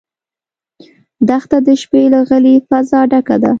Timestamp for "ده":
3.41-3.49